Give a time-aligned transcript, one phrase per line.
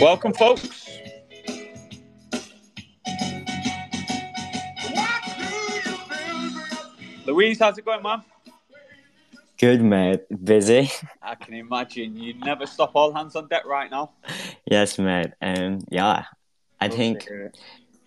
[0.00, 0.88] Welcome, folks.
[7.26, 8.22] Louise, how's it going, man?
[9.58, 10.22] Good, mate.
[10.42, 10.90] Busy.
[11.20, 12.16] I can imagine.
[12.16, 14.12] You never stop all hands on deck right now.
[14.64, 15.32] yes, mate.
[15.42, 16.24] Um, yeah,
[16.80, 17.28] I think.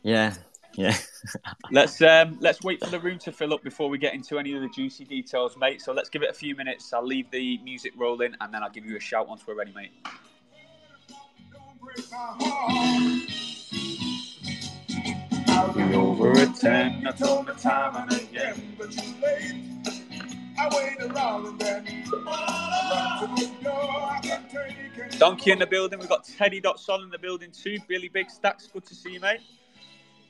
[0.02, 0.34] Yeah,
[0.74, 0.98] yeah.
[1.72, 4.54] let's um, let's wait for the room to fill up before we get into any
[4.54, 5.80] of the juicy details, mate.
[5.80, 6.92] So let's give it a few minutes.
[6.92, 9.74] I'll leave the music rolling, and then I'll give you a shout once we're ready,
[9.74, 9.92] mate.
[15.48, 17.06] I'll be over at ten.
[17.08, 19.64] I told time and again, but late.
[20.60, 20.68] I
[21.02, 21.86] around and then
[25.18, 26.00] Donkey in the building.
[26.00, 27.78] We've got Teddy Dot Sol in the building too.
[27.88, 28.68] Billy Big Stacks.
[28.68, 29.40] Good to see you, mate.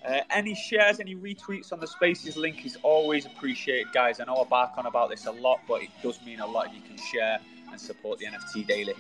[0.06, 4.20] Uh, any shares, any retweets on the Spaces link is always appreciated, guys.
[4.20, 6.68] I know I bark on about this a lot, but it does mean a lot
[6.68, 7.40] if you can share
[7.72, 8.94] and support the NFT Daily.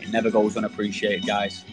[0.00, 1.64] It never goes unappreciated, guys.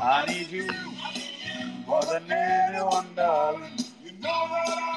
[0.00, 0.68] I need you
[1.86, 3.70] more than anyone, darling.
[4.02, 4.87] You know that I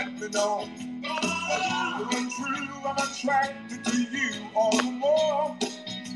[0.00, 0.68] let me know.
[1.02, 5.56] That you true, I'm attracted to you all the more.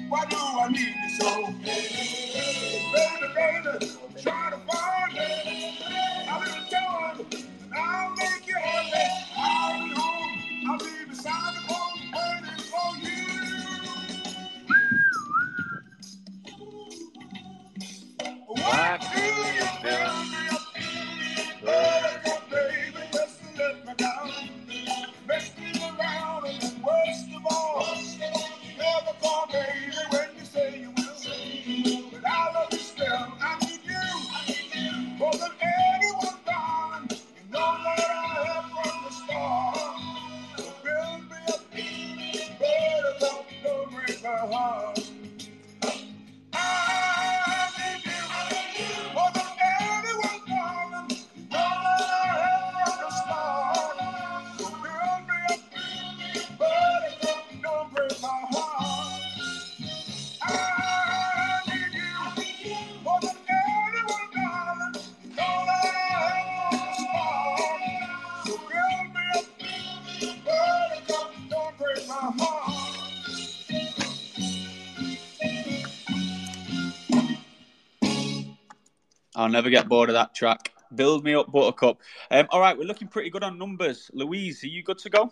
[0.08, 1.54] Why do I need you so?
[79.44, 80.72] I'll never get bored of that track.
[80.94, 82.00] Build me up, Buttercup.
[82.30, 84.10] Um, all right, we're looking pretty good on numbers.
[84.14, 85.30] Louise, are you good to go?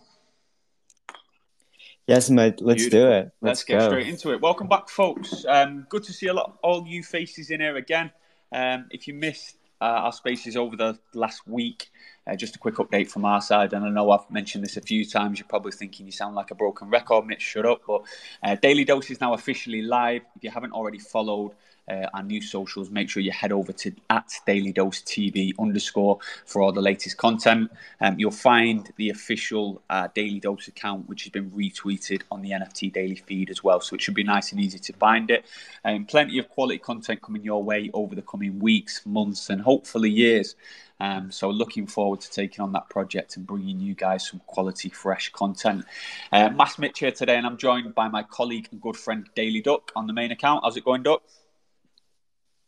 [2.06, 2.60] Yes, mate.
[2.60, 3.06] Let's Beautiful.
[3.06, 3.24] do it.
[3.24, 3.86] Let's, Let's get go.
[3.86, 4.42] straight into it.
[4.42, 5.46] Welcome back, folks.
[5.48, 8.10] Um, good to see a lot, all you faces in here again.
[8.52, 11.90] Um, if you missed uh, our spaces over the last week,
[12.26, 13.72] uh, just a quick update from our side.
[13.72, 15.38] And I know I've mentioned this a few times.
[15.38, 17.40] You're probably thinking you sound like a broken record, Mitch.
[17.40, 17.80] Shut up.
[17.86, 18.02] But
[18.42, 20.20] uh, Daily Dose is now officially live.
[20.36, 21.52] If you haven't already followed
[21.88, 26.18] uh, our new socials, make sure you head over to at Daily Dose TV underscore
[26.46, 27.70] for all the latest content.
[28.00, 32.50] Um, you'll find the official uh, Daily Dose account, which has been retweeted on the
[32.50, 33.80] NFT Daily feed as well.
[33.80, 35.44] So it should be nice and easy to find it.
[35.84, 40.10] Um, plenty of quality content coming your way over the coming weeks, months, and hopefully
[40.10, 40.54] years.
[41.00, 44.88] Um, so looking forward to taking on that project and bringing you guys some quality,
[44.88, 45.84] fresh content.
[46.30, 49.60] Uh, Masked Mitch here today, and I'm joined by my colleague and good friend Daily
[49.60, 50.62] Duck on the main account.
[50.62, 51.22] How's it going, Duck?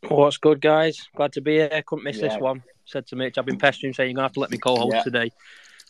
[0.03, 1.07] What's good, guys?
[1.15, 1.83] Glad to be here.
[1.85, 2.29] Couldn't miss Yeah.
[2.29, 2.63] this one.
[2.85, 4.75] Said to Mitch, I've been pestering saying you're going to have to let me co
[4.75, 5.03] host Yeah.
[5.03, 5.31] today.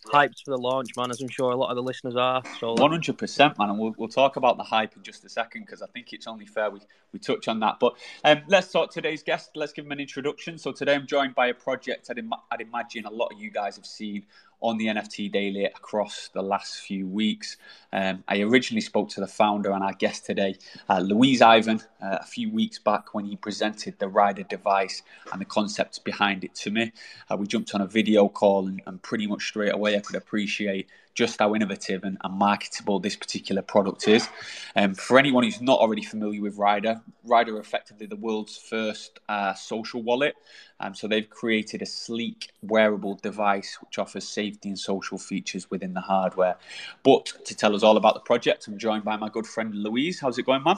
[0.05, 2.43] Hyped for the launch, man, as I'm sure a lot of the listeners are.
[2.59, 5.29] So, One hundred percent, man, and we'll, we'll talk about the hype in just a
[5.29, 6.79] second because I think it's only fair we,
[7.11, 7.79] we touch on that.
[7.79, 9.49] But um, let's talk today's guest.
[9.55, 10.59] Let's give him an introduction.
[10.59, 13.49] So today I'm joined by a project I'd, Im- I'd imagine a lot of you
[13.49, 14.25] guys have seen
[14.65, 17.57] on the NFT Daily across the last few weeks.
[17.93, 20.55] Um, I originally spoke to the founder and our guest today,
[20.89, 25.39] uh, Louise Ivan, uh, a few weeks back when he presented the Ryder device and
[25.39, 26.91] the concepts behind it to me.
[27.29, 30.15] Uh, we jumped on a video call and, and pretty much straight away I could
[30.15, 34.27] appreciate just how innovative and, and marketable this particular product is.
[34.75, 39.19] Um, for anyone who's not already familiar with Ryder, Ryder are effectively the world's first
[39.27, 40.35] uh, social wallet.
[40.81, 45.93] Um, so they've created a sleek wearable device which offers safety and social features within
[45.93, 46.57] the hardware.
[47.03, 50.19] But to tell us all about the project, I'm joined by my good friend Louise.
[50.19, 50.77] How's it going, man?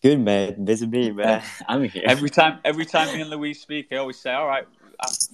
[0.00, 1.42] Good man, busy me, man.
[1.66, 2.04] I'm here.
[2.06, 4.64] Every time, every time me and Louise speak, I always say, "All right,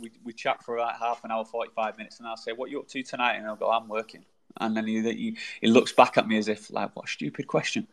[0.00, 2.70] we, we chat for like half an hour, forty five minutes," and I'll say, "What
[2.70, 4.25] you up to tonight?" And I'll go, "I'm working."
[4.58, 7.49] And then he, he, he looks back at me as if, like, what a stupid
[7.49, 7.88] question.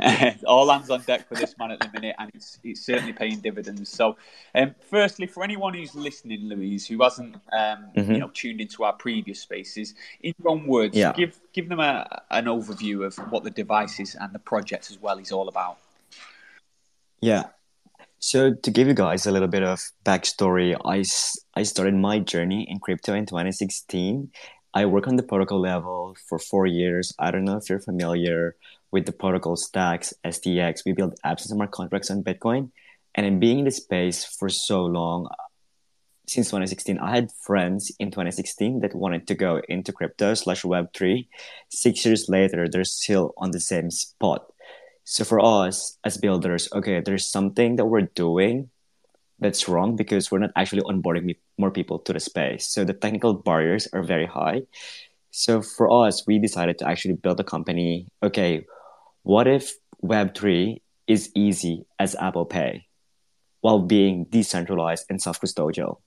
[0.46, 3.38] All hands on deck for this man at the minute, and it's, it's certainly paying
[3.38, 3.88] dividends.
[3.88, 4.16] So,
[4.54, 8.12] um, firstly, for anyone who's listening, Louise, who hasn't um, mm-hmm.
[8.12, 11.12] you know tuned into our previous spaces, in your own words, yeah.
[11.12, 15.00] give give them a, an overview of what the device is and the project as
[15.00, 15.78] well is all about.
[17.20, 17.44] Yeah.
[18.24, 21.02] So to give you guys a little bit of backstory, I,
[21.58, 24.30] I started my journey in crypto in 2016
[24.74, 27.12] I work on the protocol level for four years.
[27.18, 28.56] I don't know if you're familiar
[28.90, 30.84] with the protocol stacks, STX.
[30.86, 32.70] We build apps and smart contracts on Bitcoin.
[33.14, 35.34] And in being in the space for so long, uh,
[36.26, 41.28] since 2016, I had friends in 2016 that wanted to go into crypto slash Web3.
[41.68, 44.46] Six years later, they're still on the same spot.
[45.04, 48.70] So for us as builders, okay, there's something that we're doing
[49.42, 52.68] that's wrong because we're not actually onboarding more people to the space.
[52.68, 54.62] So the technical barriers are very high.
[55.32, 58.06] So for us, we decided to actually build a company.
[58.22, 58.64] Okay,
[59.22, 62.86] what if Web3 is easy as Apple Pay
[63.60, 65.98] while being decentralized and self custodial?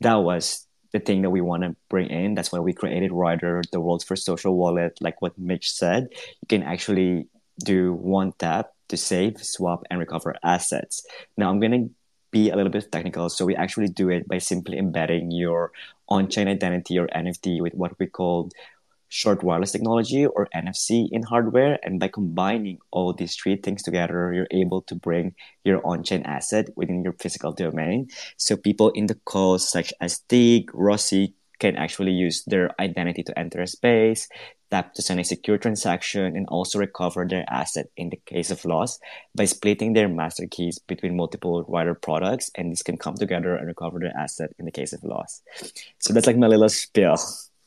[0.00, 2.34] That was the thing that we want to bring in.
[2.34, 4.96] That's why we created Ryder, the world's first social wallet.
[5.00, 7.26] Like what Mitch said, you can actually
[7.64, 11.06] do one tap to save, swap, and recover assets.
[11.36, 11.90] Now I'm going to
[12.30, 13.28] be a little bit technical.
[13.28, 15.72] So we actually do it by simply embedding your
[16.08, 18.50] on-chain identity or NFT with what we call
[19.10, 21.78] short wireless technology or NFC in hardware.
[21.82, 25.34] And by combining all these three things together, you're able to bring
[25.64, 28.08] your on-chain asset within your physical domain.
[28.36, 33.36] So people in the calls such as Tig, Rossi can actually use their identity to
[33.38, 34.28] enter a space
[34.70, 38.64] tap to send a secure transaction, and also recover their asset in the case of
[38.64, 38.98] loss
[39.34, 43.66] by splitting their master keys between multiple Ryder products, and this can come together and
[43.66, 45.42] recover their asset in the case of loss.
[45.98, 47.16] So that's like my little spiel.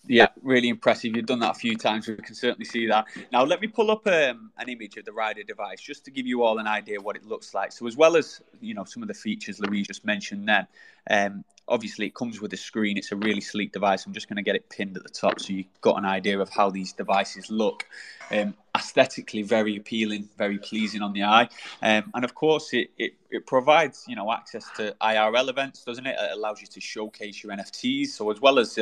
[0.08, 1.16] Yeah, really impressive.
[1.16, 2.08] You've done that a few times.
[2.08, 3.06] We can certainly see that.
[3.32, 6.26] Now, let me pull up um, an image of the Ryder device just to give
[6.26, 7.72] you all an idea what it looks like.
[7.72, 10.68] So, as well as you know some of the features Louise just mentioned, then
[11.10, 12.98] um, obviously it comes with a screen.
[12.98, 14.06] It's a really sleek device.
[14.06, 16.40] I'm just going to get it pinned at the top so you've got an idea
[16.40, 17.88] of how these devices look.
[18.30, 21.50] Um, aesthetically very appealing, very pleasing on the eye,
[21.82, 26.06] um, and of course it, it, it provides you know access to IRL events, doesn't
[26.06, 26.16] it?
[26.18, 28.08] It allows you to showcase your NFTs.
[28.08, 28.80] So as well as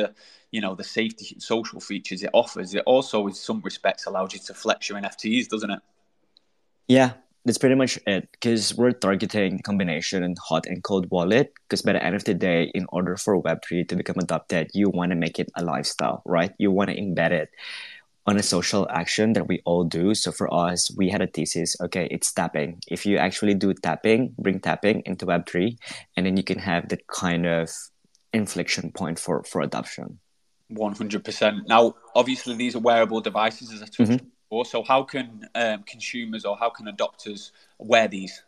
[0.52, 4.38] you know the safety social features it offers, it also in some respects allows you
[4.46, 5.80] to flex your NFTs, doesn't it?
[6.86, 11.82] Yeah, that's pretty much it because we're targeting the combination hot and cold wallet because
[11.82, 15.10] by the end of the day in order for web3 to become adopted you want
[15.10, 16.52] to make it a lifestyle right?
[16.58, 17.50] You want to embed it
[18.26, 20.14] on a social action that we all do.
[20.14, 22.82] So for us we had a thesis okay it's tapping.
[22.88, 25.78] If you actually do tapping bring tapping into web3
[26.16, 27.70] and then you can have that kind of
[28.32, 30.18] inflection point for for adoption.
[30.72, 34.24] 100% now obviously these are wearable devices as i touched mm-hmm
[34.64, 38.42] so, how can um, consumers or how can adopters wear these?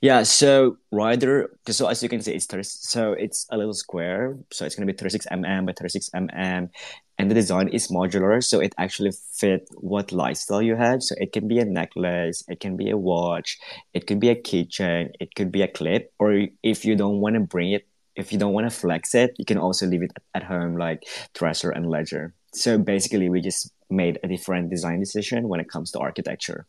[0.00, 4.38] Yeah, so Ryder, so as you can see, it's 30, so it's a little square,
[4.50, 6.70] so it's gonna be 36 mm by 36 mm,
[7.18, 11.02] and the design is modular, so it actually fit what lifestyle you have.
[11.02, 13.58] So it can be a necklace, it can be a watch,
[13.92, 17.34] it could be a keychain, it could be a clip, or if you don't want
[17.34, 20.12] to bring it, if you don't want to flex it, you can also leave it
[20.34, 22.34] at home, like dresser and Ledger.
[22.52, 26.66] So basically, we just made a different design decision when it comes to architecture.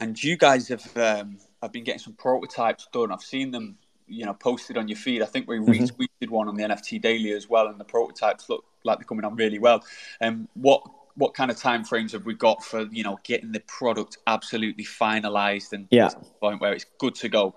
[0.00, 3.12] And you guys have um, have been getting some prototypes done.
[3.12, 5.22] I've seen them, you know, posted on your feed.
[5.22, 5.70] I think we mm-hmm.
[5.70, 9.24] retweeted one on the NFT Daily as well, and the prototypes look like they're coming
[9.24, 9.84] on really well.
[10.20, 10.82] Um, what
[11.14, 14.84] what kind of time frames have we got for you know getting the product absolutely
[14.84, 16.08] finalized and yeah
[16.40, 17.54] point where it's good to go?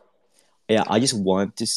[0.70, 1.68] Yeah, I just want to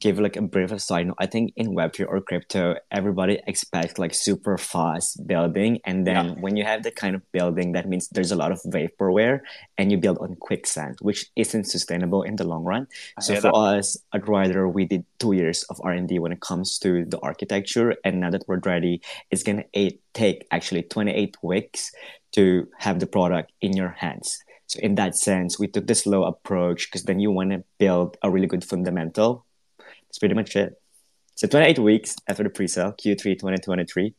[0.00, 4.14] give like a brief aside note, I think in Web3 or crypto, everybody expects like
[4.14, 5.78] super fast building.
[5.84, 6.34] And then yeah.
[6.40, 9.40] when you have the kind of building, that means there's a lot of vaporware
[9.76, 12.86] and you build on quicksand, which isn't sustainable in the long run.
[13.18, 13.54] I so for that.
[13.54, 17.94] us at Ryder, we did two years of R&D when it comes to the architecture.
[18.04, 21.92] And now that we're ready, it's going to take actually 28 weeks
[22.32, 24.42] to have the product in your hands.
[24.66, 28.16] So in that sense, we took the slow approach because then you want to build
[28.22, 29.44] a really good fundamental
[30.10, 30.74] that's pretty much it.
[31.36, 34.12] So 28 weeks after the pre-sale, Q3 2023.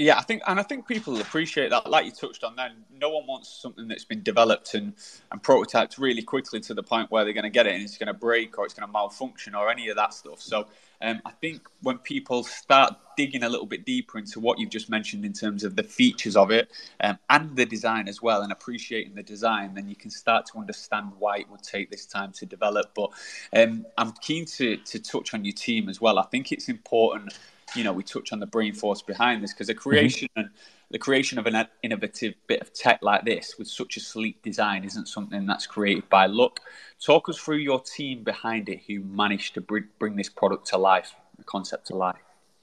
[0.00, 1.86] Yeah, I think, and I think people appreciate that.
[1.90, 4.94] Like you touched on, then no one wants something that's been developed and
[5.30, 7.98] and prototyped really quickly to the point where they're going to get it and it's
[7.98, 10.40] going to break or it's going to malfunction or any of that stuff.
[10.40, 10.68] So
[11.02, 14.88] um, I think when people start digging a little bit deeper into what you've just
[14.88, 16.70] mentioned in terms of the features of it
[17.02, 20.58] um, and the design as well, and appreciating the design, then you can start to
[20.58, 22.92] understand why it would take this time to develop.
[22.94, 23.10] But
[23.54, 26.18] um, I'm keen to to touch on your team as well.
[26.18, 27.34] I think it's important
[27.74, 29.88] you know we touch on the brain force behind this because the mm-hmm.
[29.88, 30.40] creation mm-hmm.
[30.40, 30.50] and
[30.90, 34.84] the creation of an innovative bit of tech like this with such a sleek design
[34.84, 36.60] isn't something that's created by luck.
[37.00, 41.14] Talk us through your team behind it who managed to bring this product to life,
[41.38, 42.16] the concept to life.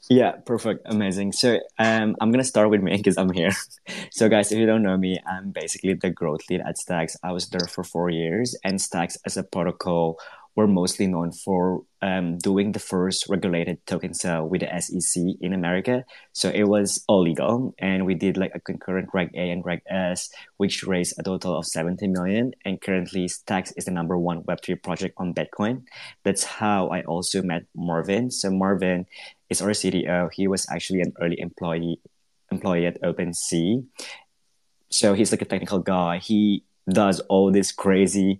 [0.09, 1.33] Yeah, perfect, amazing.
[1.33, 3.51] So um, I'm gonna start with me because I'm here.
[4.11, 7.17] so guys, if you don't know me, I'm basically the growth lead at Stacks.
[7.23, 10.17] I was there for four years, and Stacks as a protocol
[10.57, 15.53] were mostly known for um, doing the first regulated token sale with the SEC in
[15.53, 16.03] America.
[16.33, 17.75] So it was all legal.
[17.77, 21.55] And we did like a concurrent Reg A and Reg S, which raised a total
[21.55, 22.53] of 70 million.
[22.65, 25.83] And currently, Stacks is the number one Web3 project on Bitcoin.
[26.23, 28.31] That's how I also met Marvin.
[28.31, 29.05] So Marvin
[29.51, 30.29] is our CTO.
[30.33, 32.01] He was actually an early employee
[32.51, 33.85] employee at OpenSea.
[34.89, 36.17] So he's like a technical guy.
[36.17, 38.39] He does all this crazy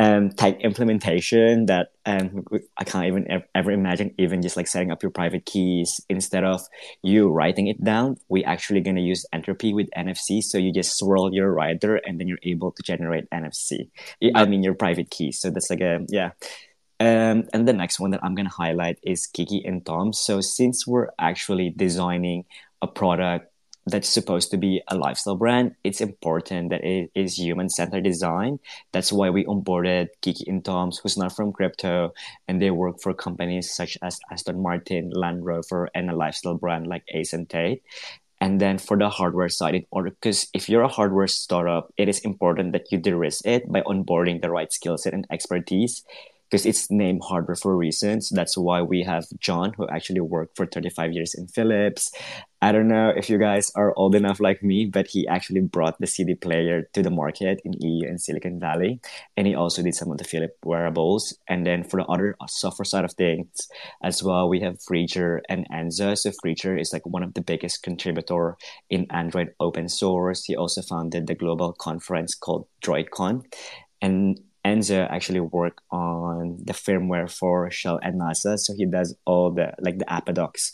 [0.00, 2.46] um, type implementation that um,
[2.78, 6.62] I can't even ever imagine even just like setting up your private keys instead of
[7.02, 8.16] you writing it down.
[8.30, 12.28] we're actually gonna use Entropy with NFC, so you just swirl your Ryder and then
[12.28, 13.90] you're able to generate NFC.
[14.34, 15.38] I mean your private keys.
[15.38, 16.30] So that's like a yeah.
[16.98, 20.14] Um, and the next one that I'm gonna highlight is Kiki and Tom.
[20.14, 22.46] So since we're actually designing
[22.80, 23.49] a product
[23.90, 28.58] that's supposed to be a lifestyle brand, it's important that it is human centered design.
[28.92, 32.12] That's why we onboarded Kiki and Toms, who's not from crypto,
[32.48, 36.86] and they work for companies such as Aston Martin, Land Rover, and a lifestyle brand
[36.86, 37.82] like Ace and Tate.
[38.40, 42.08] And then for the hardware side, in order because if you're a hardware startup, it
[42.08, 46.02] is important that you de-risk it by onboarding the right skill set and expertise
[46.50, 48.28] because it's named hardware for reasons.
[48.28, 52.10] That's why we have John, who actually worked for 35 years in Philips.
[52.60, 55.98] I don't know if you guys are old enough like me, but he actually brought
[55.98, 59.00] the CD player to the market in EU and Silicon Valley.
[59.36, 61.38] And he also did some of the Philips wearables.
[61.48, 63.68] And then for the other software side of things
[64.02, 66.18] as well, we have Friedger and Enzo.
[66.18, 68.58] So Friedger is like one of the biggest contributor
[68.90, 70.44] in Android open source.
[70.44, 73.44] He also founded the global conference called DroidCon.
[74.02, 78.58] And Enzo actually work on the firmware for Shell and NASA.
[78.58, 80.72] So he does all the like the Apadox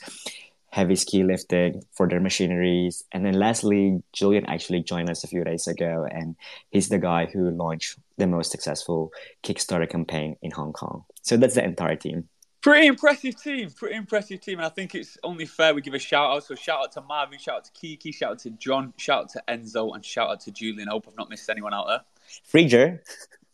[0.71, 3.03] heavy ski lifting for their machineries.
[3.11, 6.37] And then lastly, Julian actually joined us a few days ago and
[6.71, 9.11] he's the guy who launched the most successful
[9.43, 11.05] Kickstarter campaign in Hong Kong.
[11.23, 12.29] So that's the entire team.
[12.61, 14.59] Pretty impressive team, pretty impressive team.
[14.59, 16.45] And I think it's only fair we give a shout out.
[16.45, 19.29] So shout out to Marvin, shout out to Kiki, shout out to John, shout out
[19.31, 20.89] to Enzo, and shout out to Julian.
[20.89, 22.01] I hope I've not missed anyone out there.
[22.53, 22.99] Friedger.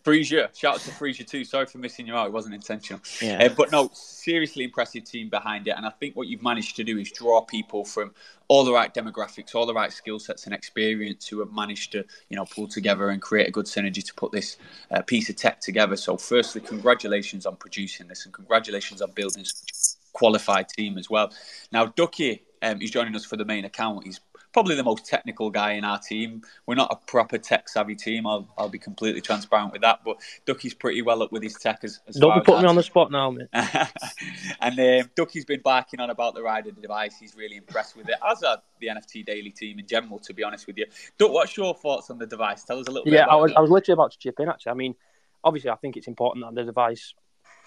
[0.05, 1.45] Freesia, shout out to Freesia too.
[1.45, 3.01] Sorry for missing you out; it wasn't intentional.
[3.21, 3.45] Yeah.
[3.45, 6.85] Uh, but no, seriously impressive team behind it, and I think what you've managed to
[6.85, 8.13] do is draw people from
[8.49, 12.05] all the right demographics, all the right skill sets and experience who have managed to,
[12.29, 14.57] you know, pull together and create a good synergy to put this
[14.91, 15.97] uh, piece of tech together.
[15.97, 21.09] So, firstly, congratulations on producing this, and congratulations on building such a qualified team as
[21.09, 21.33] well.
[21.71, 24.05] Now, Ducky um, he's joining us for the main account.
[24.05, 24.21] He's
[24.53, 26.43] probably the most technical guy in our team.
[26.67, 28.27] We're not a proper tech savvy team.
[28.27, 30.01] I'll, I'll be completely transparent with that.
[30.05, 32.77] But Ducky's pretty well up with his tech as, as Don't be putting me on
[32.77, 33.49] the spot now, mate.
[34.61, 37.17] and um, Ducky's been barking on about the Ryder device.
[37.19, 40.45] He's really impressed with it, as are the NFT Daily team in general, to be
[40.45, 40.87] honest with you.
[41.19, 42.65] Duck, what's your thoughts on the device?
[42.65, 43.15] Tell us a little bit.
[43.15, 44.73] Yeah, I was, I was literally about to chip in, actually.
[44.73, 44.95] I mean,
[45.43, 47.15] obviously, I think it's important that the device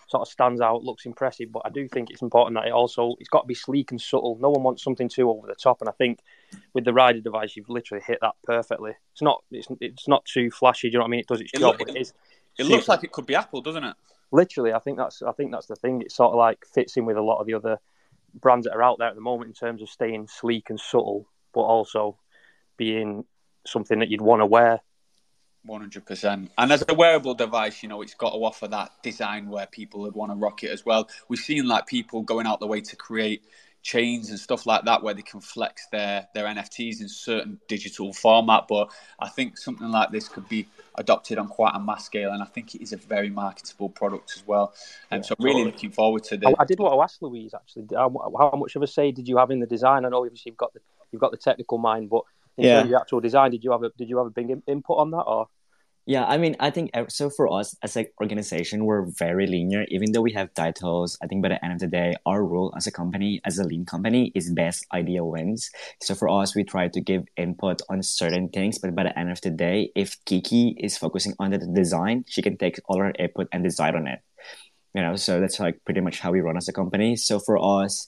[0.08, 1.52] sort of stands out, looks impressive.
[1.52, 4.00] But I do think it's important that it also it's got to be sleek and
[4.00, 4.38] subtle.
[4.40, 6.20] No one wants something too over the top, and I think
[6.74, 8.94] with the Ryder device, you've literally hit that perfectly.
[9.14, 10.90] It's not it's it's not too flashy.
[10.90, 11.20] Do you know what I mean?
[11.22, 11.80] It does its it job.
[11.80, 12.14] Look, it, it is.
[12.58, 13.96] It looks like it could be Apple, doesn't it?
[14.32, 16.02] Literally, I think that's I think that's the thing.
[16.02, 17.80] It sort of like fits in with a lot of the other
[18.34, 21.28] brands that are out there at the moment in terms of staying sleek and subtle,
[21.54, 22.18] but also
[22.78, 23.26] being
[23.66, 24.82] something that you'd want to wear
[25.66, 26.52] one hundred percent.
[26.58, 30.02] And as a wearable device, you know, it's got to offer that design where people
[30.02, 31.10] would want to rock it as well.
[31.28, 33.44] We've seen like people going out the way to create
[33.86, 38.12] chains and stuff like that where they can flex their their NFTs in certain digital
[38.12, 38.66] format.
[38.68, 42.42] But I think something like this could be adopted on quite a mass scale, and
[42.42, 44.74] I think it is a very marketable product as well.
[45.12, 45.72] And yeah, so, really totally.
[45.72, 46.48] looking forward to the.
[46.48, 47.86] I, I, did want to ask Louise actually.
[47.94, 50.04] How, how, much of a say did you have in the design?
[50.04, 50.80] I know obviously you've got the
[51.12, 52.24] you've got the technical mind, but
[52.58, 52.74] in yeah.
[52.74, 54.98] terms of the actual design, did you have a did you have a big input
[54.98, 55.48] on that or?
[56.08, 57.32] Yeah, I mean, I think uh, so.
[57.32, 59.86] For us as an organization, we're very linear.
[59.90, 62.72] Even though we have titles, I think by the end of the day, our role
[62.78, 65.72] as a company, as a lean company, is best idea wins.
[66.04, 69.32] So for us, we try to give input on certain things, but by the end
[69.32, 73.12] of the day, if Kiki is focusing on the design, she can take all her
[73.18, 74.20] input and decide on it.
[74.94, 77.16] You know, so that's like pretty much how we run as a company.
[77.16, 78.08] So for us,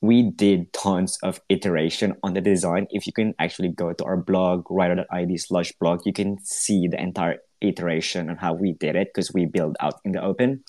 [0.00, 2.86] we did tons of iteration on the design.
[2.90, 7.00] If you can actually go to our blog, ryder.id slash blog, you can see the
[7.00, 10.64] entire iteration on how we did it because we build out in the open.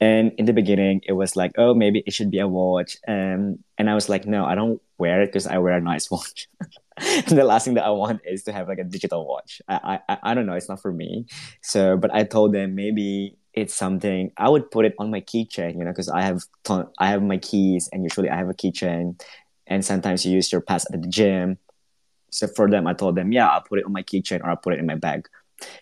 [0.00, 2.96] And in the beginning, it was like, oh, maybe it should be a watch.
[3.06, 6.10] Um, and I was like, no, I don't wear it because I wear a nice
[6.14, 6.48] watch.
[7.28, 9.62] the last thing that I want is to have like a digital watch.
[9.68, 10.54] I, I, I don't know.
[10.54, 11.26] It's not for me.
[11.60, 15.74] So, but I told them maybe it's something I would put it on my keychain,
[15.74, 18.54] you know, because I have ton, I have my keys, and usually I have a
[18.54, 19.20] keychain,
[19.66, 21.58] and sometimes you use your pass at the gym.
[22.30, 24.56] So for them, I told them, yeah, I'll put it on my keychain or I'll
[24.56, 25.28] put it in my bag.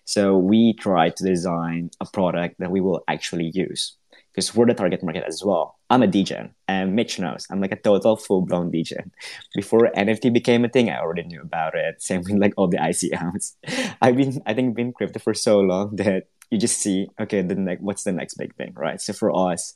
[0.05, 3.97] So we try to design a product that we will actually use
[4.33, 5.79] because we're the target market as well.
[5.89, 9.11] I'm a DJ, and Mitch knows I'm like a total full blown DJ.
[9.55, 12.03] Before NFT became a thing, I already knew about it.
[12.03, 13.55] Same with like all the ICOs.
[14.03, 17.55] I've been, I think, been crypto for so long that you just see, okay, the
[17.55, 19.01] next, what's the next big thing, right?
[19.01, 19.75] So for us,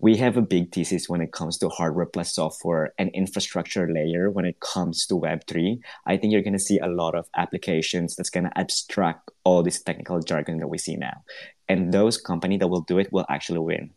[0.00, 4.30] we have a big thesis when it comes to hardware plus software and infrastructure layer
[4.30, 8.14] when it comes to web3 i think you're going to see a lot of applications
[8.14, 11.22] that's going to abstract all this technical jargon that we see now.
[11.68, 13.90] And those company that will do it will actually win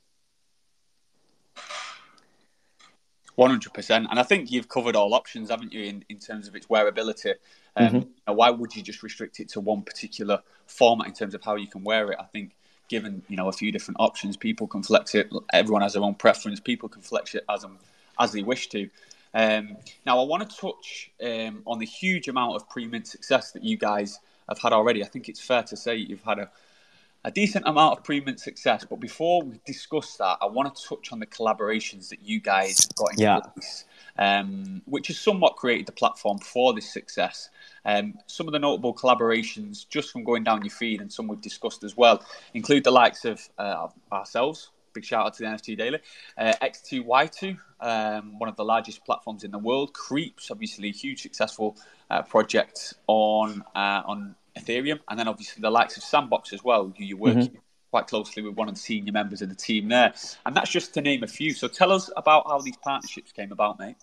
[3.48, 6.68] 100% and i think you've covered all options haven't you in, in terms of its
[6.68, 7.34] wearability
[7.76, 8.34] um, mm-hmm.
[8.34, 11.68] why would you just restrict it to one particular format in terms of how you
[11.68, 12.18] can wear it?
[12.20, 12.52] I think
[12.88, 15.32] given you know a few different options, people can flex it.
[15.54, 16.60] Everyone has their own preference.
[16.60, 17.66] People can flex it as
[18.20, 18.90] as they wish to.
[19.34, 23.64] Um, now, I want to touch um, on the huge amount of pre-mint success that
[23.64, 25.04] you guys have had already.
[25.04, 26.50] I think it's fair to say you've had a,
[27.24, 28.86] a decent amount of pre-mint success.
[28.90, 32.88] But before we discuss that, I want to touch on the collaborations that you guys
[32.98, 33.40] got in yeah.
[33.40, 33.86] place
[34.18, 37.50] um, which has somewhat created the platform for this success.
[37.86, 41.42] Um, some of the notable collaborations, just from going down your feed, and some we've
[41.42, 44.70] discussed as well, include the likes of uh, ourselves.
[44.94, 46.00] Big shout out to the NFT Daily.
[46.38, 49.94] Uh, X2Y2, um, one of the largest platforms in the world.
[49.94, 51.78] Creepz, obviously, a huge successful
[52.10, 56.94] uh, project on uh, on Ethereum, and then obviously the likes of Sandbox as well,
[56.98, 57.56] who you work mm-hmm
[57.92, 60.14] quite closely with one of the senior members of the team there.
[60.46, 61.54] And that's just to name a few.
[61.54, 63.98] So tell us about how these partnerships came about, mate.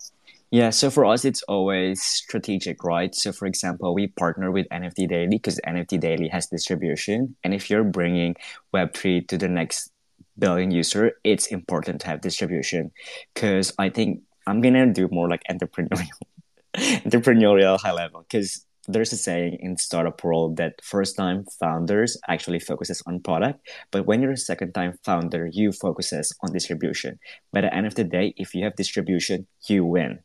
[0.51, 3.13] Yeah, so for us, it's always strategic, right?
[3.13, 7.35] So, for example, we partner with NFT Daily because NFT Daily has distribution.
[7.43, 8.35] And if you're bringing
[8.73, 9.91] Web3 to the next
[10.37, 12.91] billion user, it's important to have distribution
[13.33, 16.07] because I think I'm going to do more like entrepreneurial,
[16.75, 22.59] entrepreneurial high level because there's a saying in startup world that first time founders actually
[22.59, 23.59] focuses on product
[23.91, 27.19] but when you're a second time founder you focuses on distribution
[27.51, 30.19] by the end of the day if you have distribution you win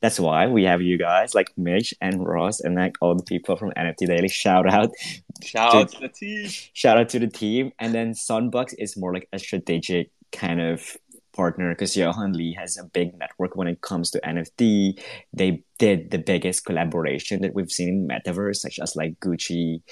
[0.00, 3.56] that's why we have you guys like Mitch and Ross and like all the people
[3.56, 4.28] from NFT Daily.
[4.28, 4.90] Shout out.
[5.42, 6.48] Shout to, out to the team.
[6.72, 7.72] Shout out to the team.
[7.78, 10.96] And then Sandbox is more like a strategic kind of
[11.34, 15.02] partner because Johan Lee has a big network when it comes to NFT.
[15.32, 19.82] They did the biggest collaboration that we've seen in metaverse, such as like Gucci,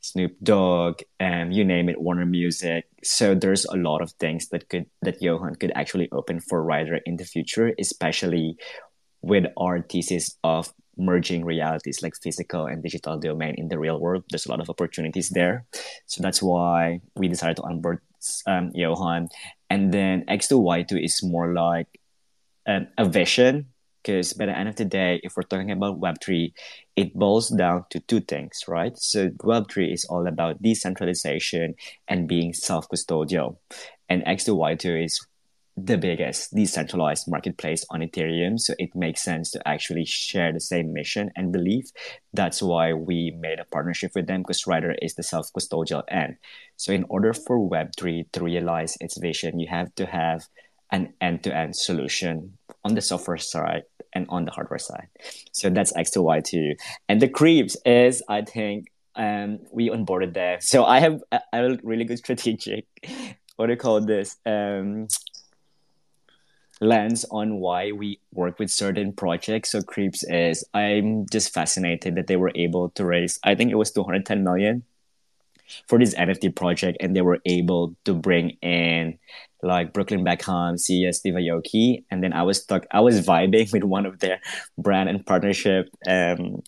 [0.00, 2.86] Snoop Dogg, and you name it, Warner Music.
[3.02, 7.00] So there's a lot of things that could that Johan could actually open for Ryder
[7.04, 8.56] in the future, especially
[9.20, 14.24] with our thesis of merging realities like physical and digital domain in the real world.
[14.30, 15.64] There's a lot of opportunities there.
[16.06, 18.00] So that's why we decided to onboard
[18.46, 19.28] um, Johan.
[19.70, 21.88] And then X2Y2 is more like
[22.66, 23.66] a vision
[24.02, 26.52] because by the end of the day, if we're talking about Web3,
[26.96, 28.96] it boils down to two things, right?
[28.96, 31.74] So Web3 is all about decentralization
[32.06, 33.56] and being self-custodial.
[34.08, 35.26] And X2Y2 is
[35.84, 38.58] the biggest decentralized marketplace on Ethereum.
[38.58, 41.90] So it makes sense to actually share the same mission and belief.
[42.32, 46.36] That's why we made a partnership with them because Ryder is the self custodial end.
[46.76, 50.46] So in order for Web3 to realize its vision, you have to have
[50.90, 53.82] an end to end solution on the software side
[54.14, 55.08] and on the hardware side.
[55.52, 56.76] So that's X2Y2.
[57.08, 60.58] And the Creepz is, I think, um, we onboarded there.
[60.60, 62.86] So I have a, a really good strategic,
[63.56, 64.36] what do you call this?
[64.46, 65.08] Um,
[66.80, 69.72] lens on why we work with certain projects.
[69.72, 73.76] So Creepz is I'm just fascinated that they were able to raise I think it
[73.76, 74.84] was 210 million
[75.86, 79.18] for this NFT project and they were able to bring in
[79.62, 83.84] like Brooklyn Beckham, Sia, Steve Aoki, and then I was stuck I was vibing with
[83.84, 84.40] one of their
[84.76, 86.62] brand and partnership um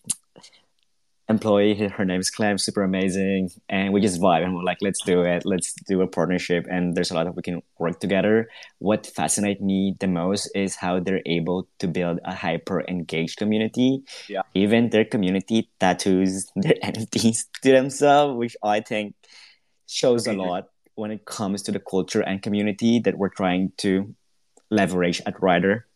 [1.30, 1.74] employee.
[1.88, 5.22] Her name is Clem, super amazing, and we just vibe and we're like, let's do
[5.22, 5.46] it.
[5.46, 8.50] Let's do a partnership, and there's a lot that we can work together.
[8.78, 14.02] What fascinates me the most is how they're able to build a hyper engaged community.
[14.28, 14.42] Yeah.
[14.54, 19.14] Even their community tattoos their NFTs to themselves, which I think
[19.86, 24.14] shows a lot when it comes to the culture and community that we're trying to
[24.70, 25.86] leverage at Ryder.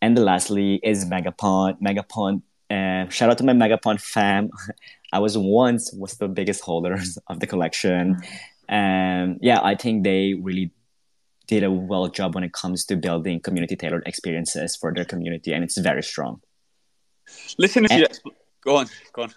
[0.00, 1.80] And the lastly is Megapont.
[1.80, 4.50] Megapont uh, shout out to my Megapont fam.
[5.12, 8.18] I was once was the biggest holders of the collection.
[8.68, 10.72] And yeah, I think they really
[11.46, 15.52] did a well job when it comes to building community tailored experiences for their community,
[15.52, 16.40] and it's very strong.
[17.58, 18.06] Listening to you,
[18.60, 19.34] go on, go on.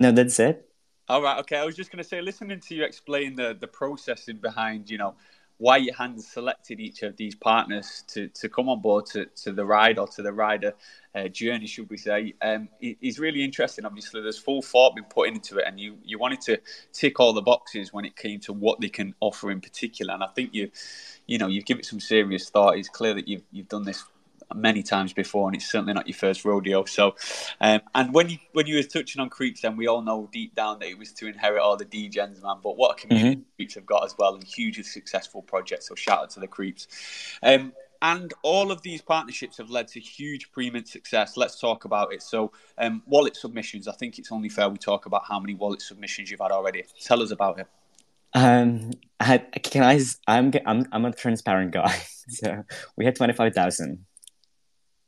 [0.00, 0.66] No, that's it.
[1.08, 1.56] All right, okay.
[1.56, 4.98] I was just going to say, listening to you explain the the processing behind, you
[4.98, 5.14] know,
[5.58, 9.52] why your hand selected each of these partners to, to come on board to, to
[9.52, 10.72] the ride or to the Ryder
[11.14, 13.84] uh, journey, should we say, um, is really interesting.
[13.84, 16.60] Obviously, there's full thought been put into it, and you, you wanted to
[16.92, 20.14] tick all the boxes when it came to what they can offer in particular.
[20.14, 20.70] And I think you,
[21.26, 22.78] you know, you've given it some serious thought.
[22.78, 24.04] It's clear that you've you've done this
[24.54, 26.84] many times before, and it's certainly not your first rodeo.
[26.84, 27.14] So,
[27.60, 30.54] um, and when you when you were touching on Creepz, then we all know deep
[30.54, 32.56] down that it was to inherit all the DGens, man.
[32.62, 33.62] But what a community mm-hmm.
[33.62, 35.88] Creepz have got as well, and hugely successful projects.
[35.88, 36.86] So shout out to the Creepz.
[37.42, 41.36] Um, and all of these partnerships have led to huge pre-mint success.
[41.36, 42.22] Let's talk about it.
[42.22, 43.88] So, um, wallet submissions.
[43.88, 46.84] I think it's only fair we talk about how many wallet submissions you've had already.
[47.02, 47.66] Tell us about it.
[48.34, 50.00] Um, I, can I?
[50.26, 52.02] I'm I'm I'm a transparent guy.
[52.30, 52.62] So
[52.94, 54.04] we had twenty five thousand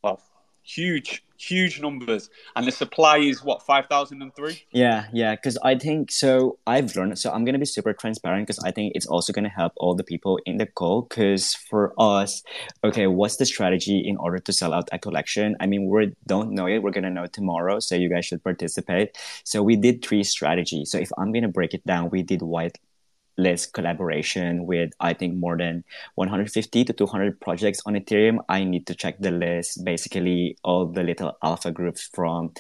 [0.02, 0.22] well,
[0.62, 2.30] huge, huge numbers.
[2.54, 4.62] And the supply is what, 5,003?
[4.72, 5.34] Yeah, yeah.
[5.34, 6.58] Because I think so.
[6.66, 9.44] I've learned, so I'm going to be super transparent because I think it's also going
[9.44, 11.02] to help all the people in the call.
[11.02, 12.42] Because for us,
[12.84, 15.56] okay, what's the strategy in order to sell out a collection?
[15.60, 16.82] I mean, we don't know it.
[16.82, 17.80] We're going to know tomorrow.
[17.80, 19.16] So you guys should participate.
[19.44, 20.90] So we did three strategies.
[20.90, 22.78] So if I'm going to break it down, we did white
[23.40, 28.38] list collaboration with I think more than 150 to 200 projects on Ethereum.
[28.48, 29.84] I need to check the list.
[29.84, 32.52] Basically, all the little alpha groups from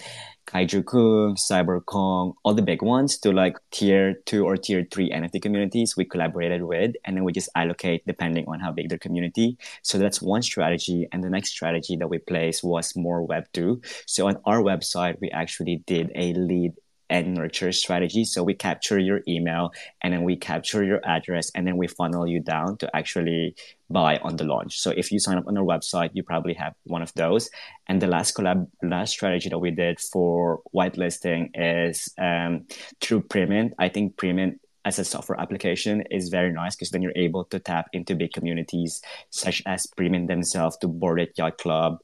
[0.46, 5.10] Kaiju Kingz, Cyber Kong, all the big ones to like tier two or tier three
[5.10, 8.98] NFT communities we collaborated with, and then we just allocate depending on how big their
[8.98, 9.56] community.
[9.82, 11.06] So that's one strategy.
[11.12, 13.80] And the next strategy that we placed was more Web two.
[14.06, 16.72] So on our website, we actually did a lead
[17.10, 18.24] and nurture strategy.
[18.24, 22.26] So we capture your email and then we capture your address and then we funnel
[22.26, 23.56] you down to actually
[23.90, 24.78] buy on the launch.
[24.78, 27.50] So if you sign up on our website, you probably have one of those.
[27.88, 32.66] And the last collab, last strategy that we did for whitelisting is um,
[33.00, 33.72] through Premint.
[33.78, 37.58] I think Premint as a software application is very nice because then you're able to
[37.58, 41.98] tap into big communities such as Premint themselves to Ape Yacht Club,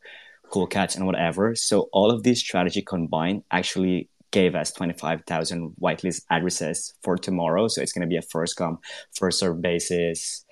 [0.50, 1.54] Cool Cats, and whatever.
[1.54, 7.68] So all of these strategy combined actually gave us 25,000 whitelist addresses for tomorrow.
[7.68, 8.78] So it's going to be a first come,
[9.12, 10.44] first serve basis.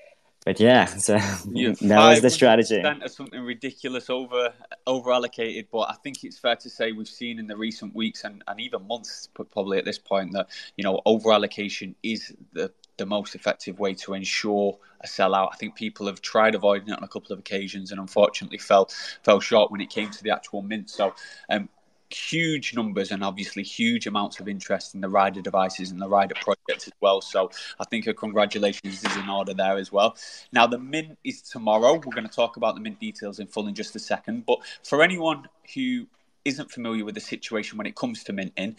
[0.44, 2.82] But yeah, so that was the strategy.
[3.06, 4.52] Something ridiculous over
[4.86, 8.24] over allocated, but I think it's fair to say we've seen in the recent weeks
[8.24, 12.70] and, and even months, probably at this point, that you know over allocation is the
[12.96, 15.48] the most effective way to ensure a sellout.
[15.52, 18.90] I think people have tried avoiding it on a couple of occasions and unfortunately fell
[19.22, 20.90] fell short when it came to the actual mint.
[20.90, 21.14] So
[21.48, 21.68] um,
[22.14, 26.34] huge numbers and obviously huge amounts of interest in the Ryder devices and the Ryder
[26.40, 27.20] project as well.
[27.20, 27.50] So
[27.80, 30.16] I think a congratulations is in order there as well.
[30.52, 31.94] Now the mint is tomorrow.
[31.94, 34.46] We're going to talk about the mint details in full in just a second.
[34.46, 36.06] But for anyone who
[36.44, 38.76] isn't familiar with the situation when it comes to minting,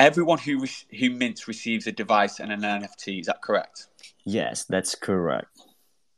[0.00, 0.64] everyone who
[0.98, 3.20] who mints receives a device and an NFT.
[3.20, 3.86] Is that correct?
[4.24, 5.48] Yes, that's correct.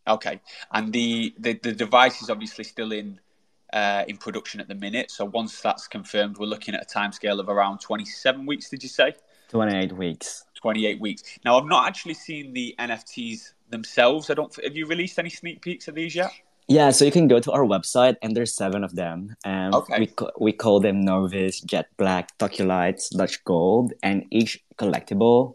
[0.07, 0.41] Okay,
[0.73, 3.21] and the, the, the device is obviously still in
[3.73, 5.11] uh, in production at the minute.
[5.11, 8.71] So once that's confirmed, we're looking at a timescale of around 27 weeks.
[8.71, 9.15] Did you say?
[9.51, 10.45] 28 weeks.
[10.57, 11.23] 28 weeks.
[11.45, 14.31] Now I've not actually seen the NFTs themselves.
[14.31, 14.55] I don't.
[14.63, 16.33] Have you released any sneak peeks of these yet?
[16.71, 19.35] Yeah, so you can go to our website, and there's seven of them.
[19.45, 20.01] Um, okay.
[20.01, 25.55] We, we call them Novice, Jet Black, Tokyo Lights, Dutch Gold, and each collectible.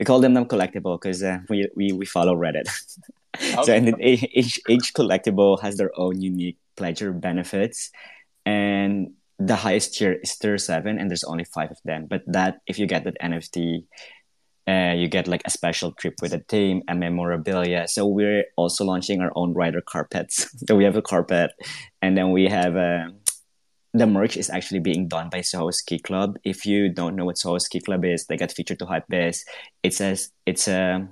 [0.00, 2.68] We call them them collectible because uh, we, we we follow Reddit.
[3.36, 3.62] Okay.
[3.64, 7.90] so and each each collectible has their own unique pleasure benefits
[8.46, 12.58] and the highest tier is tier 7 and there's only five of them but that
[12.66, 13.84] if you get that nft
[14.66, 18.84] uh, you get like a special trip with a team and memorabilia so we're also
[18.84, 21.50] launching our own Ryder carpets so we have a carpet
[22.00, 23.10] and then we have a uh,
[23.94, 26.36] the merch is actually being done by Soho Ski Club.
[26.42, 29.42] If you don't know what Soho Ski Club is, they got featured to Hypebeast.
[29.84, 31.08] It says it's a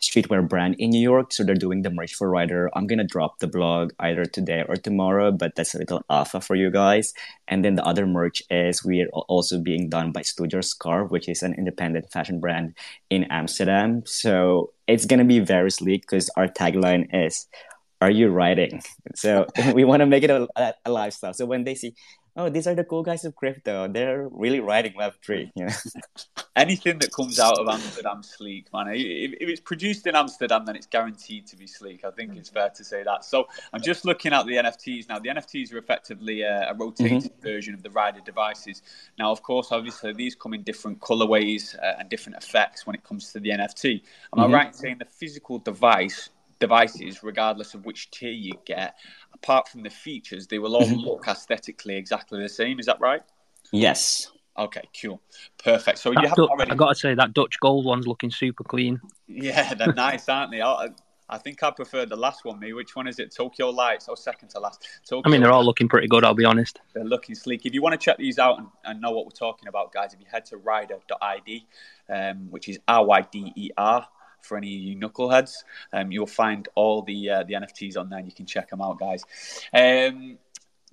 [0.00, 1.32] streetwear brand in New York.
[1.32, 2.70] So they're doing the merch for Ryder.
[2.74, 6.54] I'm gonna drop the blog either today or tomorrow, but that's a little alpha for
[6.56, 7.12] you guys.
[7.48, 11.42] And then the other merch is we're also being done by Studio Scarf, which is
[11.42, 12.74] an independent fashion brand
[13.10, 14.02] in Amsterdam.
[14.06, 17.46] So it's gonna be very sleek because our tagline is
[18.00, 18.82] are you writing?
[19.14, 20.46] So we want to make it a,
[20.84, 21.32] a, lifestyle.
[21.32, 21.94] So when they see,
[22.38, 23.88] oh, these are the cool guys of crypto.
[23.88, 25.50] They're really writing Web3.
[25.56, 25.72] You know?
[26.56, 28.88] Anything that comes out of Amsterdam sleek, man.
[28.94, 32.04] If, if, it's produced in Amsterdam, then it's guaranteed to be sleek.
[32.04, 33.24] I think it's fair to say that.
[33.24, 35.18] So I'm just looking at the NFTs now.
[35.18, 37.42] The NFTs are effectively a, a rotated mm-hmm.
[37.42, 38.82] version of the Ryder devices.
[39.18, 43.02] Now, of course, obviously, these come in different colorways uh, and different effects when it
[43.02, 43.94] comes to the NFT.
[43.94, 44.40] Am mm-hmm.
[44.40, 48.96] I right in saying the physical device devices, regardless of which tier you get,
[49.34, 51.00] apart from the features, they will all mm-hmm.
[51.00, 52.78] look aesthetically exactly the same.
[52.78, 53.22] Is that right?
[53.72, 54.30] Yes.
[54.58, 55.22] Okay, cool,
[55.62, 55.98] perfect.
[55.98, 56.72] So that you have already.
[56.72, 59.00] I got to say that Dutch gold one's looking super clean.
[59.28, 60.60] Yeah, they're nice, aren't they?
[60.60, 60.88] I,
[61.28, 62.58] I think I prefer the last one.
[62.58, 63.32] Me, which one is it?
[63.32, 64.84] Tokyo Lights or second to last?
[65.08, 66.24] Tokyo I mean, they're all looking pretty good.
[66.24, 66.80] I'll be honest.
[66.92, 67.66] They're looking sleek.
[67.66, 70.12] If you want to check these out and, and know what we're talking about, guys,
[70.12, 71.66] if you head to ryder.id,
[72.08, 74.08] um, which is R Y D E R
[74.42, 75.64] for any of you knuckleheads.
[75.92, 78.18] Um, you'll find all the uh, the NFTs on there.
[78.18, 79.24] and You can check them out, guys.
[79.72, 80.38] Um,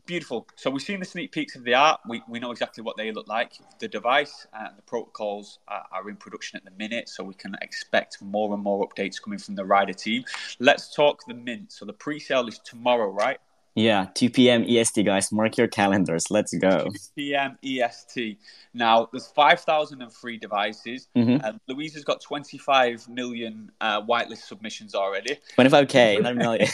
[0.06, 0.48] beautiful.
[0.56, 2.00] So we've seen the sneak peeks of the art.
[2.08, 3.54] We, we know exactly what they look like.
[3.80, 7.56] The device and the protocols are, are, in production at the minute, so we can
[7.62, 10.24] expect more and more updates coming from the Ryder team.
[10.60, 11.72] Let's talk the mint.
[11.72, 13.40] So the pre-sale is tomorrow, right?
[13.76, 14.64] Yeah, 2 p.m.
[14.64, 15.34] EST, guys.
[15.34, 16.32] Mark your calendars.
[16.32, 16.86] Let's go.
[16.86, 17.58] 2 p.m.
[17.62, 18.38] EST.
[18.74, 21.10] Now, there's 5,003 devices.
[21.16, 21.46] Mm-hmm.
[21.46, 25.40] Um, Louise has got 25 million uh, whitelist submissions already.
[25.58, 26.68] 25K, not a.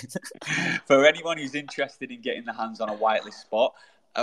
[0.86, 3.74] For anyone who's interested in getting the hands on a whitelist spot,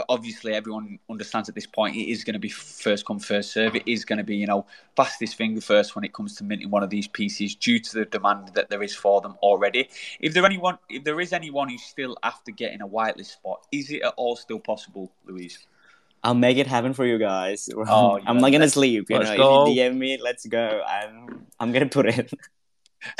[0.08, 3.74] obviously everyone understands at this point it is going to be first come first serve
[3.74, 6.70] it is going to be you know fastest finger first when it comes to minting
[6.70, 9.88] one of these pieces due to the demand that there is for them already
[10.20, 13.90] if there anyone if there is anyone who's still after getting a whitelist spot is
[13.90, 15.66] it at all still possible louise
[16.22, 17.68] I'll make it happen for you guys.
[17.72, 19.08] Oh, I'm not gonna sleep.
[19.08, 19.66] You know, go.
[19.66, 20.82] if you DM me, let's go.
[20.84, 22.32] I'm I'm gonna put it.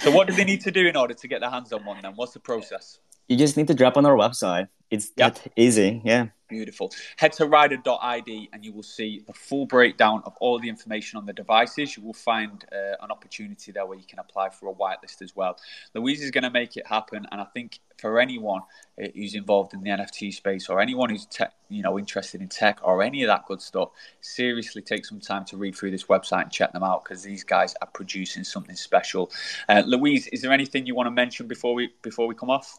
[0.00, 1.98] so, what do they need to do in order to get their hands on one?
[2.02, 2.98] Then, what's the process?
[3.28, 4.68] You just need to drop on our website.
[4.90, 5.34] It's yep.
[5.34, 6.00] that easy.
[6.02, 6.28] Yeah.
[6.48, 6.90] Beautiful.
[7.18, 11.26] Head to ryder.id and you will see the full breakdown of all the information on
[11.26, 11.94] the devices.
[11.94, 15.36] You will find uh, an opportunity there where you can apply for a whitelist as
[15.36, 15.58] well.
[15.94, 18.62] Louise is going to make it happen, and I think for anyone
[18.98, 22.48] uh, who's involved in the NFT space or anyone who's te- you know interested in
[22.48, 23.90] tech or any of that good stuff,
[24.22, 27.44] seriously take some time to read through this website and check them out because these
[27.44, 29.30] guys are producing something special.
[29.68, 32.78] Uh, Louise, is there anything you want to mention before we before we come off?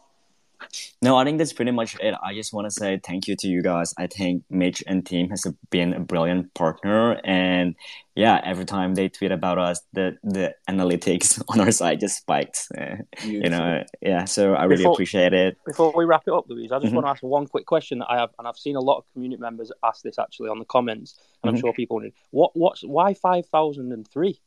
[1.02, 2.14] No, I think that's pretty much it.
[2.22, 3.94] I just want to say thank you to you guys.
[3.96, 7.74] I think Mitch and team has been a brilliant partner, and
[8.14, 12.68] yeah, every time they tweet about us, the the analytics on our side just spikes.
[12.76, 14.26] Uh, you know, yeah.
[14.26, 15.56] So I really before, appreciate it.
[15.66, 16.96] Before we wrap it up, Louise, I just mm-hmm.
[16.96, 19.04] want to ask one quick question that I have, and I've seen a lot of
[19.14, 21.56] community members ask this actually on the comments, and mm-hmm.
[21.56, 24.38] I'm sure people wondering what what's why five thousand and three.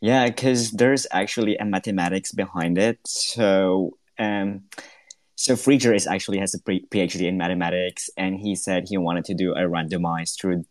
[0.00, 2.98] Yeah, because there's actually a mathematics behind it.
[3.06, 3.98] So.
[4.18, 4.64] um
[5.36, 9.34] so Friedger is actually has a PhD in mathematics, and he said he wanted to
[9.34, 10.64] do a randomized through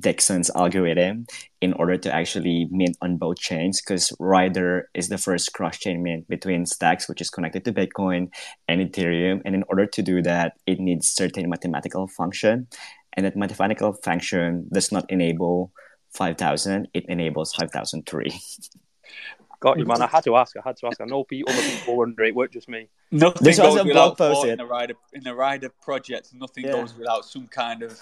[0.00, 1.26] Dixon's algorithm
[1.60, 6.28] in order to actually mint on both chains because Ryder is the first cross-chain mint
[6.28, 8.28] between stacks which is connected to Bitcoin
[8.68, 9.40] and Ethereum.
[9.44, 12.68] And in order to do that it needs certain mathematical function.
[13.14, 15.72] And that mathematical function does not enable
[16.12, 18.30] 5000 it enables 5003
[19.60, 20.02] Got you, man.
[20.02, 20.56] I had to ask.
[20.56, 21.00] I had to ask.
[21.00, 22.88] I know people, other people wonder it weren't just me.
[23.10, 26.34] Nothing this goes without thought in the Ryder in the Ryder project.
[26.34, 26.72] Nothing yeah.
[26.72, 27.92] goes without some kind of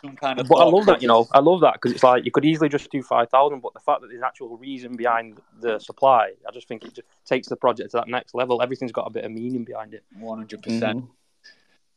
[0.00, 0.46] some kind of.
[0.48, 1.02] But I love that.
[1.02, 3.60] You know, I love that because it's like you could easily just do five thousand,
[3.60, 7.08] but the fact that there's actual reason behind the supply, I just think it just
[7.24, 8.62] takes the project to that next level.
[8.62, 10.04] Everything's got a bit of meaning behind it.
[10.18, 11.04] One hundred percent.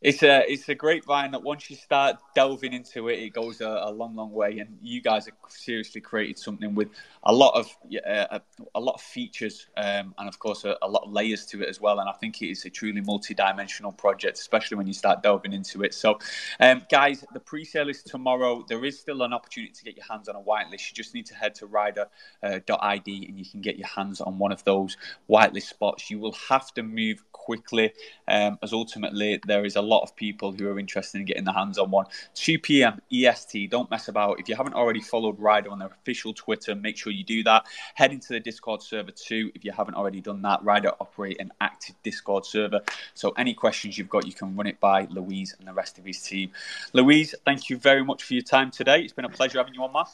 [0.02, 3.68] It's a it's a grapevine that once you start delving into it, it goes a,
[3.68, 4.58] a long, long way.
[4.58, 6.90] And you guys have seriously created something with
[7.24, 7.68] a lot of
[8.08, 8.42] uh, a,
[8.74, 11.70] a, lot of features um, and of course a, a, lot of layers to it
[11.70, 12.00] as well.
[12.00, 15.84] And I think it is a truly multi-dimensional project, especially when you start delving into
[15.84, 15.94] it.
[15.94, 16.18] So,
[16.60, 18.66] um, guys, the pre-sale is tomorrow.
[18.68, 20.90] There is still an opportunity to get your hands on a whitelist.
[20.90, 22.08] You just need to head to ryder.id
[22.44, 24.98] uh, and you can get your hands on one of those
[25.30, 26.10] whitelist spots.
[26.10, 27.92] You will have to move quickly,
[28.30, 31.54] um, as ultimately there is a lot of people who are interested in getting their
[31.54, 32.06] hands on one.
[32.36, 33.02] 2 p.m.
[33.12, 33.70] EST.
[33.70, 34.40] Don't mess about.
[34.40, 37.66] If you haven't already followed Ryder on their official Twitter, make sure you do that.
[37.96, 39.52] Head into the Discord server too.
[39.54, 42.80] If you haven't already done that, Ryder operate an active Discord server.
[43.16, 46.06] So any questions you've got, you can run it by Louise and the rest of
[46.06, 46.52] his team.
[46.94, 49.02] Louise, thank you very much for your time today.
[49.02, 50.06] It's been a pleasure having you on, man.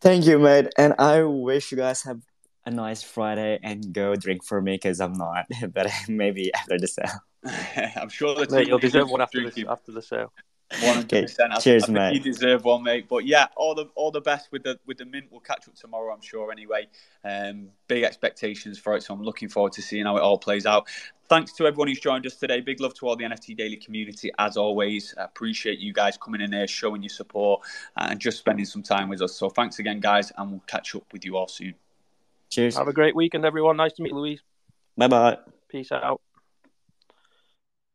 [0.00, 0.68] Thank you, mate.
[0.78, 2.20] And I wish you guys have
[2.66, 6.88] a nice Friday and go drink for me because I'm not, but maybe after the
[6.88, 7.20] sale.
[7.96, 10.32] I'm sure the Mate, you'll deserve one after the, after the sale.
[10.82, 11.52] One hundred percent.
[11.52, 12.14] I cheers, I think mate.
[12.14, 13.06] You deserve one, mate.
[13.08, 15.26] But yeah, all the all the best with the with the mint.
[15.30, 16.50] We'll catch up tomorrow, I'm sure.
[16.50, 16.88] Anyway,
[17.24, 20.66] um, big expectations for it, so I'm looking forward to seeing how it all plays
[20.66, 20.88] out.
[21.28, 22.60] Thanks to everyone who's joined us today.
[22.60, 25.14] Big love to all the NFT Daily community, as always.
[25.16, 27.62] I appreciate you guys coming in here, showing your support,
[27.96, 29.36] and just spending some time with us.
[29.36, 31.76] So thanks again, guys, and we'll catch up with you all soon.
[32.50, 32.76] Cheers.
[32.76, 33.76] Have a great weekend, everyone.
[33.76, 34.40] Nice to meet you, Louise.
[34.96, 35.38] Bye bye.
[35.68, 36.20] Peace out.